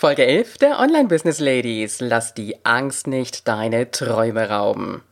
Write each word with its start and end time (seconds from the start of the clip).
Folge 0.00 0.24
11 0.24 0.58
der 0.58 0.78
Online 0.78 1.08
Business 1.08 1.40
Ladies. 1.40 1.98
Lass 1.98 2.32
die 2.32 2.54
Angst 2.64 3.08
nicht 3.08 3.48
deine 3.48 3.90
Träume 3.90 4.48
rauben. 4.48 5.02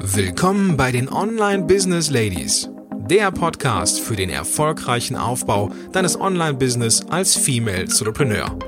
Willkommen 0.00 0.76
bei 0.76 0.90
den 0.90 1.08
Online 1.08 1.62
Business 1.62 2.10
Ladies. 2.10 2.68
Der 3.08 3.30
Podcast 3.30 4.00
für 4.00 4.16
den 4.16 4.28
erfolgreichen 4.28 5.16
Aufbau 5.16 5.70
deines 5.92 6.20
Online-Business 6.20 7.06
als 7.10 7.36
Female 7.36 7.82
Entrepreneur. 7.82 8.58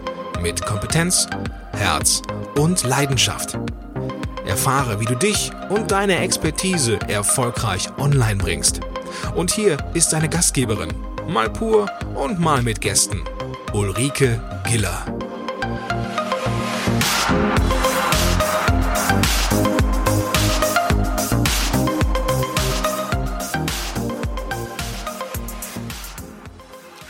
Mit 0.40 0.64
Kompetenz, 0.64 1.26
Herz 1.72 2.22
und 2.54 2.84
Leidenschaft. 2.84 3.58
Erfahre, 4.46 5.00
wie 5.00 5.06
du 5.06 5.16
dich 5.16 5.50
und 5.68 5.90
deine 5.90 6.20
Expertise 6.20 7.00
erfolgreich 7.08 7.88
online 7.98 8.36
bringst. 8.36 8.82
Und 9.34 9.50
hier 9.50 9.78
ist 9.94 10.12
deine 10.12 10.28
Gastgeberin, 10.28 10.94
mal 11.26 11.50
pur 11.50 11.90
und 12.14 12.38
mal 12.38 12.62
mit 12.62 12.80
Gästen, 12.80 13.24
Ulrike 13.72 14.40
Giller. 14.68 15.19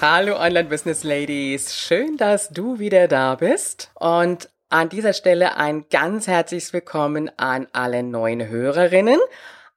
Hallo 0.02 0.36
Online 0.40 0.66
Business 0.66 1.04
Ladies, 1.04 1.76
schön, 1.76 2.16
dass 2.16 2.48
du 2.48 2.78
wieder 2.78 3.06
da 3.06 3.34
bist 3.34 3.90
und 3.96 4.48
an 4.70 4.88
dieser 4.88 5.12
Stelle 5.12 5.58
ein 5.58 5.90
ganz 5.90 6.26
herzliches 6.26 6.72
Willkommen 6.72 7.30
an 7.36 7.66
alle 7.72 8.02
neuen 8.02 8.48
Hörerinnen, 8.48 9.20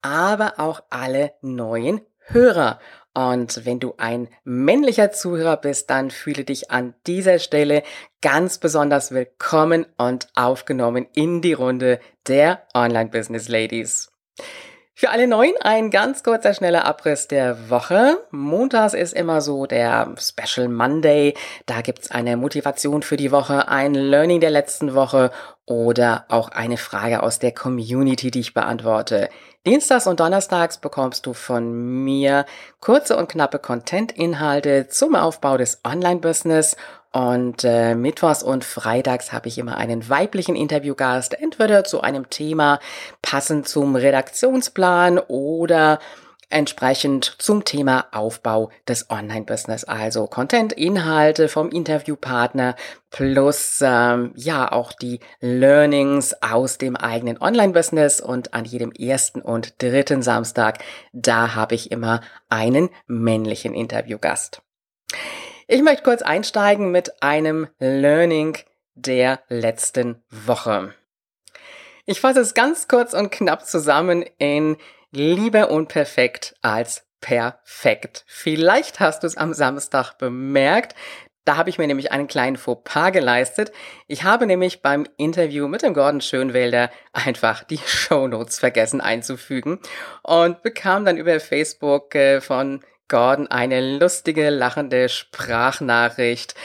aber 0.02 0.62
auch 0.62 0.82
alle 0.90 1.34
neuen 1.42 2.00
Hörer. 2.20 2.80
Und 3.14 3.66
wenn 3.66 3.82
du 3.82 3.96
ein 3.98 4.30
männlicher 4.46 5.12
Zuhörer 5.12 5.58
bist, 5.58 5.90
dann 5.90 6.10
fühle 6.10 6.46
dich 6.46 6.72
an 6.72 6.94
dieser 7.06 7.38
Stelle 7.38 7.84
ganz 8.22 8.60
besonders 8.60 9.12
willkommen 9.12 9.86
und 9.98 10.30
aufgenommen 10.36 11.06
in 11.14 11.42
die 11.42 11.52
Runde 11.52 12.00
der 12.30 12.66
Online 12.74 13.10
Business 13.10 13.50
Ladies. 13.50 14.10
Für 14.96 15.10
alle 15.10 15.28
Neuen 15.28 15.56
ein 15.62 15.90
ganz 15.90 16.22
kurzer, 16.22 16.54
schneller 16.54 16.86
Abriss 16.86 17.28
der 17.28 17.72
Woche. 17.72 18.20
Montags 18.30 18.94
ist 18.94 19.14
immer 19.14 19.42
so 19.42 19.66
der 19.66 20.14
Special 20.20 20.68
Monday. 20.70 21.34
Da 21.66 21.82
gibt's 21.82 22.12
eine 22.12 22.38
Motivation 22.38 23.02
für 23.02 23.18
die 23.18 23.32
Woche, 23.32 23.68
ein 23.70 23.96
Learning 23.96 24.40
der 24.40 24.52
letzten 24.52 24.94
Woche 24.94 25.32
oder 25.66 26.26
auch 26.30 26.50
eine 26.50 26.78
Frage 26.78 27.24
aus 27.24 27.40
der 27.40 27.54
Community, 27.54 28.30
die 28.30 28.42
ich 28.42 28.54
beantworte. 28.54 29.30
Dienstags 29.66 30.06
und 30.06 30.20
Donnerstags 30.20 30.78
bekommst 30.78 31.26
du 31.26 31.34
von 31.34 32.04
mir 32.04 32.46
kurze 32.80 33.18
und 33.18 33.30
knappe 33.30 33.58
Content-Inhalte 33.58 34.90
zum 34.90 35.16
Aufbau 35.16 35.58
des 35.58 35.82
Online-Business 35.84 36.76
und 37.14 37.64
äh, 37.64 37.96
mittwochs 37.96 38.44
und 38.44 38.66
freitags 38.66 39.32
habe 39.32 39.48
ich 39.48 39.58
immer 39.60 39.78
einen 39.78 40.10
weiblichen 40.10 40.56
Interviewgast, 40.56 41.40
entweder 41.40 41.84
zu 41.84 42.02
einem 42.02 42.30
Thema 42.30 42.80
passend 43.22 43.68
zum 43.68 43.96
Redaktionsplan 43.96 45.20
oder 45.20 46.00
entsprechend 46.50 47.36
zum 47.40 47.66
Thema 47.66 48.06
Aufbau 48.12 48.70
des 48.88 49.10
Online-Business. 49.10 49.84
Also 49.84 50.28
Content, 50.28 50.74
Inhalte 50.74 51.50
vom 51.50 51.70
Interviewpartner 51.70 52.76
plus 53.10 53.80
ähm, 53.82 54.32
ja 54.36 54.72
auch 54.72 54.94
die 54.94 55.20
Learnings 55.40 56.36
aus 56.42 56.78
dem 56.78 56.96
eigenen 56.96 57.40
Online-Business 57.40 58.22
und 58.22 58.54
an 58.54 58.66
jedem 58.66 58.92
ersten 58.92 59.42
und 59.42 59.82
dritten 59.82 60.22
Samstag, 60.22 60.84
da 61.12 61.56
habe 61.56 61.76
ich 61.76 61.92
immer 61.92 62.22
einen 62.50 62.90
männlichen 63.08 63.74
Interviewgast. 63.74 64.62
Ich 65.74 65.82
möchte 65.82 66.04
kurz 66.04 66.22
einsteigen 66.22 66.92
mit 66.92 67.24
einem 67.24 67.68
Learning 67.80 68.60
der 68.94 69.40
letzten 69.48 70.24
Woche. 70.30 70.94
Ich 72.06 72.22
fasse 72.22 72.42
es 72.42 72.54
ganz 72.54 72.88
kurz 72.88 73.16
und 73.16 73.32
knapp 73.32 73.66
zusammen 73.66 74.24
in 74.38 74.78
lieber 75.10 75.72
unperfekt 75.72 76.54
als 76.62 77.08
perfekt. 77.22 78.24
Vielleicht 78.28 79.00
hast 79.00 79.24
du 79.24 79.28
es 79.28 79.36
am 79.36 79.56
Samstag 79.56 80.20
bemerkt. 80.20 80.94
Da 81.44 81.58
habe 81.58 81.72
ich 81.72 81.80
mir 81.80 81.88
nämlich 81.88 82.12
einen 82.12 82.28
kleinen 82.28 82.56
Fauxpas 82.56 83.12
geleistet. 83.12 83.72
Ich 84.06 84.24
habe 84.24 84.46
nämlich 84.46 84.84
beim 84.84 85.08
Interview 85.18 85.68
mit 85.68 85.82
dem 85.82 85.96
Gordon 85.96 86.22
Schönwälder 86.22 86.92
einfach 87.14 87.64
die 87.64 87.80
Shownotes 87.84 88.60
vergessen 88.60 89.02
einzufügen 89.02 89.80
und 90.22 90.62
bekam 90.62 91.04
dann 91.04 91.18
über 91.18 91.40
Facebook 91.40 92.14
äh, 92.14 92.42
von 92.42 92.84
Gordon 93.08 93.48
eine 93.48 93.98
lustige, 93.98 94.50
lachende 94.50 95.10
Sprachnachricht, 95.10 96.56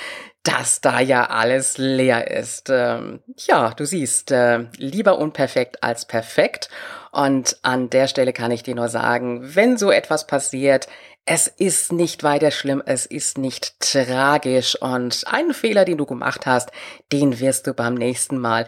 dass 0.42 0.80
da 0.80 1.00
ja 1.00 1.26
alles 1.26 1.78
leer 1.78 2.30
ist. 2.30 2.70
Ähm, 2.70 3.20
ja, 3.36 3.70
du 3.70 3.84
siehst, 3.84 4.30
äh, 4.30 4.66
lieber 4.76 5.18
unperfekt 5.18 5.82
als 5.82 6.06
perfekt. 6.06 6.70
Und 7.12 7.58
an 7.62 7.90
der 7.90 8.06
Stelle 8.06 8.32
kann 8.32 8.50
ich 8.50 8.62
dir 8.62 8.74
nur 8.74 8.88
sagen, 8.88 9.54
wenn 9.54 9.76
so 9.76 9.90
etwas 9.90 10.26
passiert, 10.26 10.88
es 11.26 11.46
ist 11.46 11.92
nicht 11.92 12.22
weiter 12.22 12.50
schlimm, 12.50 12.82
es 12.86 13.04
ist 13.04 13.36
nicht 13.36 13.80
tragisch 13.80 14.80
und 14.80 15.24
einen 15.26 15.52
Fehler, 15.52 15.84
den 15.84 15.98
du 15.98 16.06
gemacht 16.06 16.46
hast, 16.46 16.70
den 17.12 17.38
wirst 17.38 17.66
du 17.66 17.74
beim 17.74 17.94
nächsten 17.94 18.38
Mal 18.38 18.66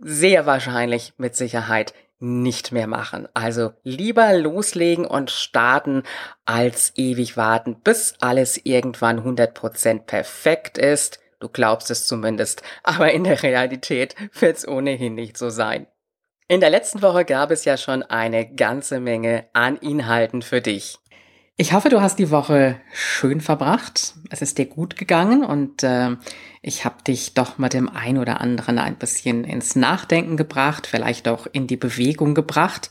sehr 0.00 0.44
wahrscheinlich 0.46 1.12
mit 1.18 1.36
Sicherheit 1.36 1.94
nicht 2.20 2.70
mehr 2.70 2.86
machen. 2.86 3.26
Also 3.34 3.72
lieber 3.82 4.32
loslegen 4.34 5.06
und 5.06 5.30
starten, 5.30 6.04
als 6.44 6.92
ewig 6.96 7.36
warten, 7.36 7.80
bis 7.80 8.14
alles 8.20 8.60
irgendwann 8.64 9.20
100% 9.20 10.00
perfekt 10.00 10.78
ist. 10.78 11.18
Du 11.40 11.48
glaubst 11.48 11.90
es 11.90 12.06
zumindest, 12.06 12.62
aber 12.84 13.10
in 13.12 13.24
der 13.24 13.42
Realität 13.42 14.14
wird 14.38 14.58
es 14.58 14.68
ohnehin 14.68 15.14
nicht 15.14 15.36
so 15.36 15.50
sein. 15.50 15.86
In 16.46 16.60
der 16.60 16.70
letzten 16.70 17.00
Woche 17.00 17.24
gab 17.24 17.50
es 17.50 17.64
ja 17.64 17.76
schon 17.76 18.02
eine 18.02 18.54
ganze 18.54 19.00
Menge 19.00 19.48
an 19.52 19.76
Inhalten 19.76 20.42
für 20.42 20.60
dich. 20.60 20.99
Ich 21.60 21.74
hoffe, 21.74 21.90
du 21.90 22.00
hast 22.00 22.18
die 22.18 22.30
Woche 22.30 22.80
schön 22.90 23.42
verbracht. 23.42 24.14
Es 24.30 24.40
ist 24.40 24.56
dir 24.56 24.64
gut 24.64 24.96
gegangen 24.96 25.44
und 25.44 25.82
äh, 25.82 26.16
ich 26.62 26.86
habe 26.86 27.02
dich 27.06 27.34
doch 27.34 27.58
mit 27.58 27.74
dem 27.74 27.90
ein 27.90 28.16
oder 28.16 28.40
anderen 28.40 28.78
ein 28.78 28.96
bisschen 28.96 29.44
ins 29.44 29.76
Nachdenken 29.76 30.38
gebracht, 30.38 30.86
vielleicht 30.86 31.28
auch 31.28 31.46
in 31.52 31.66
die 31.66 31.76
Bewegung 31.76 32.34
gebracht. 32.34 32.88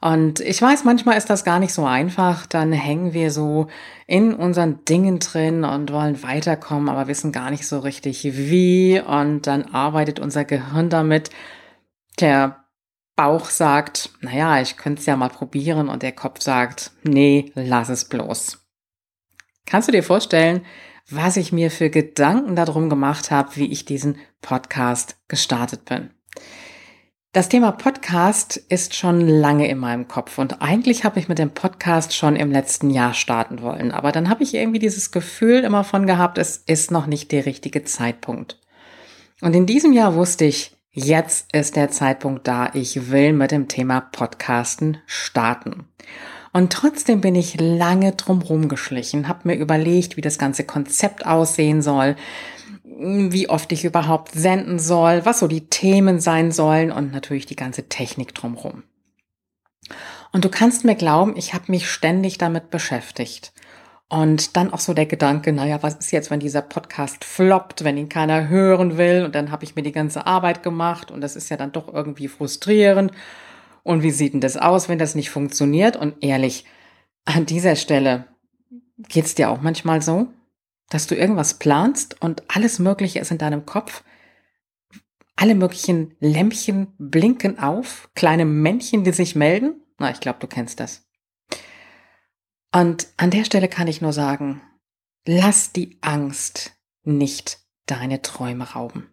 Und 0.00 0.40
ich 0.40 0.62
weiß, 0.62 0.84
manchmal 0.84 1.18
ist 1.18 1.28
das 1.28 1.44
gar 1.44 1.58
nicht 1.58 1.74
so 1.74 1.84
einfach. 1.84 2.46
Dann 2.46 2.72
hängen 2.72 3.12
wir 3.12 3.30
so 3.30 3.66
in 4.06 4.32
unseren 4.32 4.82
Dingen 4.86 5.18
drin 5.18 5.64
und 5.64 5.92
wollen 5.92 6.22
weiterkommen, 6.22 6.88
aber 6.88 7.06
wissen 7.06 7.32
gar 7.32 7.50
nicht 7.50 7.68
so 7.68 7.80
richtig 7.80 8.24
wie. 8.24 8.98
Und 8.98 9.46
dann 9.46 9.74
arbeitet 9.74 10.20
unser 10.20 10.46
Gehirn 10.46 10.88
damit. 10.88 11.28
Der 12.18 12.59
Bauch 13.20 13.50
sagt, 13.50 14.08
naja, 14.22 14.62
ich 14.62 14.78
könnte 14.78 15.00
es 15.00 15.04
ja 15.04 15.14
mal 15.14 15.28
probieren 15.28 15.90
und 15.90 16.02
der 16.02 16.12
Kopf 16.12 16.40
sagt, 16.40 16.92
nee, 17.02 17.52
lass 17.54 17.90
es 17.90 18.06
bloß. 18.06 18.66
Kannst 19.66 19.88
du 19.88 19.92
dir 19.92 20.02
vorstellen, 20.02 20.64
was 21.10 21.36
ich 21.36 21.52
mir 21.52 21.70
für 21.70 21.90
Gedanken 21.90 22.56
darum 22.56 22.88
gemacht 22.88 23.30
habe, 23.30 23.56
wie 23.56 23.70
ich 23.70 23.84
diesen 23.84 24.16
Podcast 24.40 25.18
gestartet 25.28 25.84
bin? 25.84 26.08
Das 27.32 27.50
Thema 27.50 27.72
Podcast 27.72 28.56
ist 28.56 28.94
schon 28.94 29.28
lange 29.28 29.68
in 29.68 29.76
meinem 29.76 30.08
Kopf 30.08 30.38
und 30.38 30.62
eigentlich 30.62 31.04
habe 31.04 31.20
ich 31.20 31.28
mit 31.28 31.38
dem 31.38 31.50
Podcast 31.50 32.16
schon 32.16 32.36
im 32.36 32.50
letzten 32.50 32.88
Jahr 32.88 33.12
starten 33.12 33.60
wollen. 33.60 33.92
Aber 33.92 34.12
dann 34.12 34.30
habe 34.30 34.44
ich 34.44 34.54
irgendwie 34.54 34.78
dieses 34.78 35.10
Gefühl 35.10 35.62
immer 35.62 35.84
von 35.84 36.06
gehabt, 36.06 36.38
es 36.38 36.56
ist 36.56 36.90
noch 36.90 37.06
nicht 37.06 37.32
der 37.32 37.44
richtige 37.44 37.84
Zeitpunkt. 37.84 38.58
Und 39.42 39.54
in 39.54 39.66
diesem 39.66 39.92
Jahr 39.92 40.14
wusste 40.14 40.46
ich, 40.46 40.74
Jetzt 40.92 41.54
ist 41.54 41.76
der 41.76 41.90
Zeitpunkt 41.90 42.48
da. 42.48 42.70
Ich 42.74 43.10
will 43.10 43.32
mit 43.32 43.52
dem 43.52 43.68
Thema 43.68 44.00
Podcasten 44.00 44.98
starten. 45.06 45.86
Und 46.52 46.72
trotzdem 46.72 47.20
bin 47.20 47.36
ich 47.36 47.60
lange 47.60 48.10
drumherum 48.12 48.68
geschlichen, 48.68 49.28
habe 49.28 49.46
mir 49.46 49.54
überlegt, 49.54 50.16
wie 50.16 50.20
das 50.20 50.36
ganze 50.36 50.64
Konzept 50.64 51.24
aussehen 51.24 51.80
soll, 51.80 52.16
wie 52.82 53.48
oft 53.48 53.70
ich 53.70 53.84
überhaupt 53.84 54.32
senden 54.32 54.80
soll, 54.80 55.24
was 55.24 55.38
so 55.38 55.46
die 55.46 55.68
Themen 55.68 56.18
sein 56.18 56.50
sollen 56.50 56.90
und 56.90 57.12
natürlich 57.12 57.46
die 57.46 57.54
ganze 57.54 57.88
Technik 57.88 58.34
drumherum. 58.34 58.82
Und 60.32 60.44
du 60.44 60.48
kannst 60.48 60.84
mir 60.84 60.96
glauben, 60.96 61.36
ich 61.36 61.54
habe 61.54 61.70
mich 61.70 61.88
ständig 61.88 62.36
damit 62.36 62.70
beschäftigt. 62.70 63.52
Und 64.12 64.56
dann 64.56 64.72
auch 64.72 64.80
so 64.80 64.92
der 64.92 65.06
Gedanke, 65.06 65.52
naja, 65.52 65.84
was 65.84 65.94
ist 65.94 66.10
jetzt, 66.10 66.32
wenn 66.32 66.40
dieser 66.40 66.62
Podcast 66.62 67.24
floppt, 67.24 67.84
wenn 67.84 67.96
ihn 67.96 68.08
keiner 68.08 68.48
hören 68.48 68.98
will 68.98 69.24
und 69.24 69.36
dann 69.36 69.52
habe 69.52 69.62
ich 69.62 69.76
mir 69.76 69.82
die 69.82 69.92
ganze 69.92 70.26
Arbeit 70.26 70.64
gemacht 70.64 71.12
und 71.12 71.20
das 71.20 71.36
ist 71.36 71.48
ja 71.48 71.56
dann 71.56 71.70
doch 71.70 71.86
irgendwie 71.86 72.26
frustrierend. 72.26 73.12
Und 73.84 74.02
wie 74.02 74.10
sieht 74.10 74.32
denn 74.32 74.40
das 74.40 74.56
aus, 74.56 74.88
wenn 74.88 74.98
das 74.98 75.14
nicht 75.14 75.30
funktioniert? 75.30 75.96
Und 75.96 76.24
ehrlich, 76.24 76.64
an 77.24 77.46
dieser 77.46 77.76
Stelle 77.76 78.26
geht's 78.98 79.36
dir 79.36 79.48
auch 79.48 79.60
manchmal 79.60 80.02
so, 80.02 80.26
dass 80.88 81.06
du 81.06 81.14
irgendwas 81.14 81.54
planst 81.54 82.20
und 82.20 82.42
alles 82.48 82.80
Mögliche 82.80 83.20
ist 83.20 83.30
in 83.30 83.38
deinem 83.38 83.64
Kopf. 83.64 84.02
Alle 85.36 85.54
möglichen 85.54 86.16
Lämpchen 86.18 86.88
blinken 86.98 87.60
auf, 87.60 88.10
kleine 88.16 88.44
Männchen, 88.44 89.04
die 89.04 89.12
sich 89.12 89.36
melden. 89.36 89.80
Na, 89.98 90.10
ich 90.10 90.18
glaube, 90.18 90.40
du 90.40 90.48
kennst 90.48 90.80
das. 90.80 91.06
Und 92.72 93.08
an 93.16 93.30
der 93.30 93.44
Stelle 93.44 93.68
kann 93.68 93.88
ich 93.88 94.00
nur 94.00 94.12
sagen, 94.12 94.60
lass 95.26 95.72
die 95.72 95.98
Angst 96.00 96.72
nicht 97.02 97.58
deine 97.86 98.22
Träume 98.22 98.72
rauben. 98.72 99.08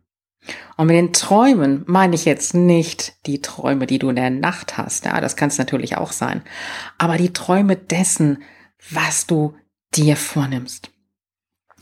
Und 0.78 0.88
mit 0.88 0.96
den 0.96 1.14
Träumen 1.14 1.84
meine 1.88 2.16
ich 2.16 2.26
jetzt 2.26 2.54
nicht 2.54 3.16
die 3.26 3.42
Träume, 3.42 3.88
die 3.88 4.00
du 4.00 4.10
in 4.10 4.16
der 4.16 4.30
Nacht 4.30 4.78
hast. 4.78 5.06
Ja, 5.06 5.20
das 5.20 5.36
kann 5.36 5.50
es 5.50 5.58
natürlich 5.58 5.98
auch 5.98 6.12
sein. 6.12 6.44
Aber 6.98 7.18
die 7.18 7.34
Träume 7.34 7.76
dessen, 7.76 8.44
was 8.92 9.28
du 9.28 9.56
dir 9.96 10.16
vornimmst. 10.16 10.92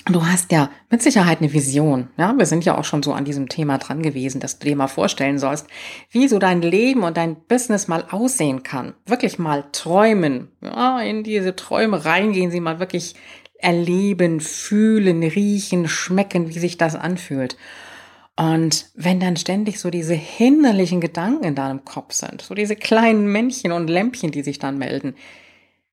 Du 0.08 0.24
hast 0.24 0.52
ja 0.52 0.70
mit 0.92 1.02
Sicherheit 1.02 1.42
eine 1.42 1.52
Vision. 1.52 2.10
Ja, 2.16 2.38
wir 2.38 2.46
sind 2.46 2.64
ja 2.64 2.78
auch 2.78 2.84
schon 2.84 3.02
so 3.02 3.14
an 3.14 3.26
diesem 3.26 3.50
Thema 3.50 3.80
dran 3.80 4.04
gewesen, 4.04 4.40
dass 4.40 4.60
du 4.60 4.68
dir 4.68 4.76
mal 4.76 4.88
vorstellen 4.88 5.40
sollst, 5.40 5.66
wie 6.12 6.28
so 6.28 6.38
dein 6.38 6.62
Leben 6.62 7.02
und 7.02 7.18
dein 7.18 7.36
Business 7.48 7.88
mal 7.88 8.06
aussehen 8.12 8.62
kann. 8.62 8.94
Wirklich 9.08 9.40
mal 9.40 9.66
träumen. 9.72 10.50
Ja, 10.62 11.02
in 11.02 11.24
diese 11.24 11.56
Träume 11.56 12.06
reingehen, 12.06 12.52
sie 12.52 12.60
mal 12.60 12.80
wirklich 12.80 13.16
erleben, 13.58 14.42
fühlen, 14.42 15.24
riechen, 15.24 15.88
schmecken, 15.88 16.50
wie 16.50 16.60
sich 16.60 16.78
das 16.78 16.96
anfühlt. 16.96 17.58
Und 18.36 18.92
wenn 18.94 19.20
dann 19.20 19.38
ständig 19.38 19.80
so 19.80 19.90
diese 19.90 20.14
hinderlichen 20.14 21.02
Gedanken 21.02 21.46
in 21.46 21.56
deinem 21.56 21.84
Kopf 21.84 22.14
sind, 22.14 22.44
so 22.44 22.54
diese 22.54 22.76
kleinen 22.76 23.26
Männchen 23.32 23.72
und 23.72 23.90
Lämpchen, 23.90 24.30
die 24.30 24.44
sich 24.44 24.60
dann 24.60 24.78
melden, 24.78 25.16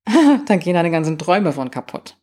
dann 0.46 0.58
gehen 0.58 0.74
deine 0.74 0.90
ganzen 0.90 1.16
Träume 1.16 1.52
von 1.52 1.70
kaputt. 1.70 2.16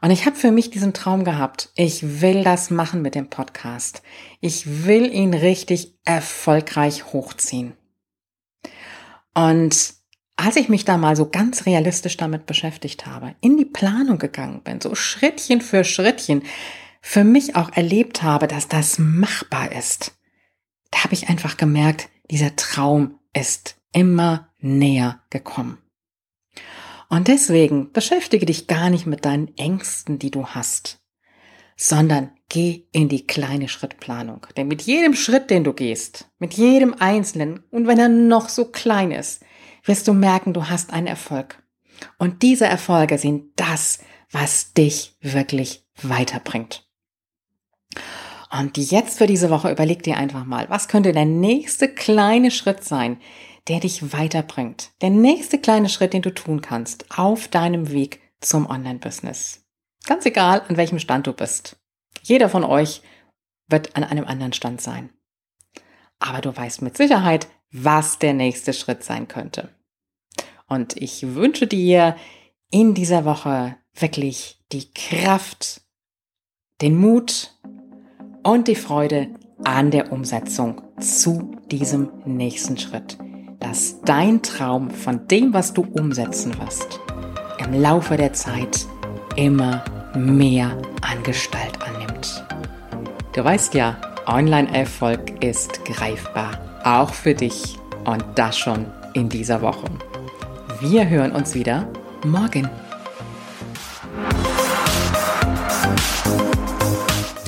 Und 0.00 0.10
ich 0.10 0.24
habe 0.24 0.36
für 0.36 0.50
mich 0.50 0.70
diesen 0.70 0.94
Traum 0.94 1.24
gehabt. 1.24 1.70
Ich 1.74 2.20
will 2.22 2.42
das 2.42 2.70
machen 2.70 3.02
mit 3.02 3.14
dem 3.14 3.28
Podcast. 3.28 4.02
Ich 4.40 4.86
will 4.86 5.12
ihn 5.12 5.34
richtig 5.34 5.98
erfolgreich 6.04 7.12
hochziehen. 7.12 7.74
Und 9.34 9.94
als 10.36 10.56
ich 10.56 10.70
mich 10.70 10.86
da 10.86 10.96
mal 10.96 11.16
so 11.16 11.28
ganz 11.28 11.66
realistisch 11.66 12.16
damit 12.16 12.46
beschäftigt 12.46 13.06
habe, 13.06 13.34
in 13.42 13.58
die 13.58 13.66
Planung 13.66 14.18
gegangen 14.18 14.62
bin, 14.62 14.80
so 14.80 14.94
Schrittchen 14.94 15.60
für 15.60 15.84
Schrittchen, 15.84 16.42
für 17.02 17.24
mich 17.24 17.56
auch 17.56 17.70
erlebt 17.72 18.22
habe, 18.22 18.48
dass 18.48 18.68
das 18.68 18.98
machbar 18.98 19.72
ist, 19.72 20.18
da 20.90 21.04
habe 21.04 21.14
ich 21.14 21.28
einfach 21.28 21.56
gemerkt, 21.56 22.08
dieser 22.30 22.56
Traum 22.56 23.18
ist 23.34 23.76
immer 23.92 24.48
näher 24.58 25.20
gekommen. 25.30 25.78
Und 27.10 27.26
deswegen 27.26 27.92
beschäftige 27.92 28.46
dich 28.46 28.68
gar 28.68 28.88
nicht 28.88 29.04
mit 29.04 29.24
deinen 29.24 29.54
Ängsten, 29.58 30.20
die 30.20 30.30
du 30.30 30.46
hast, 30.46 31.00
sondern 31.76 32.30
geh 32.48 32.84
in 32.92 33.08
die 33.08 33.26
kleine 33.26 33.68
Schrittplanung. 33.68 34.46
Denn 34.56 34.68
mit 34.68 34.82
jedem 34.82 35.14
Schritt, 35.14 35.50
den 35.50 35.64
du 35.64 35.72
gehst, 35.72 36.30
mit 36.38 36.54
jedem 36.54 36.94
einzelnen, 36.94 37.64
und 37.70 37.88
wenn 37.88 37.98
er 37.98 38.08
noch 38.08 38.48
so 38.48 38.66
klein 38.66 39.10
ist, 39.10 39.42
wirst 39.84 40.06
du 40.06 40.14
merken, 40.14 40.54
du 40.54 40.68
hast 40.68 40.92
einen 40.92 41.08
Erfolg. 41.08 41.60
Und 42.16 42.42
diese 42.42 42.66
Erfolge 42.66 43.18
sind 43.18 43.50
das, 43.56 43.98
was 44.30 44.72
dich 44.72 45.16
wirklich 45.20 45.84
weiterbringt. 46.00 46.86
Und 48.56 48.78
jetzt 48.78 49.18
für 49.18 49.26
diese 49.26 49.50
Woche 49.50 49.70
überleg 49.70 50.04
dir 50.04 50.16
einfach 50.16 50.44
mal, 50.44 50.70
was 50.70 50.86
könnte 50.86 51.12
der 51.12 51.24
nächste 51.24 51.88
kleine 51.88 52.52
Schritt 52.52 52.84
sein, 52.84 53.18
der 53.68 53.80
dich 53.80 54.12
weiterbringt. 54.12 54.90
Der 55.00 55.10
nächste 55.10 55.58
kleine 55.58 55.88
Schritt, 55.88 56.12
den 56.12 56.22
du 56.22 56.32
tun 56.32 56.60
kannst 56.60 57.06
auf 57.16 57.48
deinem 57.48 57.90
Weg 57.90 58.20
zum 58.40 58.68
Online-Business. 58.68 59.64
Ganz 60.06 60.26
egal, 60.26 60.62
an 60.68 60.76
welchem 60.76 60.98
Stand 60.98 61.26
du 61.26 61.32
bist. 61.32 61.76
Jeder 62.22 62.48
von 62.48 62.64
euch 62.64 63.02
wird 63.68 63.96
an 63.96 64.04
einem 64.04 64.24
anderen 64.24 64.52
Stand 64.52 64.80
sein. 64.80 65.10
Aber 66.18 66.40
du 66.40 66.54
weißt 66.54 66.82
mit 66.82 66.96
Sicherheit, 66.96 67.48
was 67.70 68.18
der 68.18 68.34
nächste 68.34 68.72
Schritt 68.72 69.04
sein 69.04 69.28
könnte. 69.28 69.68
Und 70.66 70.96
ich 70.96 71.34
wünsche 71.34 71.66
dir 71.66 72.16
in 72.70 72.94
dieser 72.94 73.24
Woche 73.24 73.76
wirklich 73.94 74.62
die 74.72 74.92
Kraft, 74.92 75.82
den 76.80 76.96
Mut 76.96 77.58
und 78.42 78.68
die 78.68 78.76
Freude 78.76 79.34
an 79.64 79.90
der 79.90 80.12
Umsetzung 80.12 80.82
zu 81.00 81.56
diesem 81.70 82.10
nächsten 82.24 82.78
Schritt 82.78 83.18
dass 83.60 84.00
dein 84.02 84.42
Traum 84.42 84.90
von 84.90 85.28
dem, 85.28 85.52
was 85.52 85.72
du 85.72 85.82
umsetzen 85.82 86.58
wirst, 86.60 86.98
im 87.58 87.80
Laufe 87.80 88.16
der 88.16 88.32
Zeit 88.32 88.86
immer 89.36 89.84
mehr 90.14 90.76
an 91.02 91.22
Gestalt 91.22 91.78
annimmt. 91.82 92.44
Du 93.32 93.44
weißt 93.44 93.74
ja, 93.74 93.96
Online-Erfolg 94.26 95.42
ist 95.42 95.84
greifbar, 95.84 96.58
auch 96.84 97.12
für 97.12 97.34
dich 97.34 97.78
und 98.04 98.24
das 98.34 98.58
schon 98.58 98.86
in 99.14 99.28
dieser 99.28 99.62
Woche. 99.62 99.86
Wir 100.80 101.08
hören 101.08 101.32
uns 101.32 101.54
wieder 101.54 101.86
morgen. 102.24 102.68